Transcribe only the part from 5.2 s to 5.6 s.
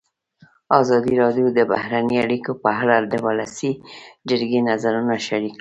شریک کړي.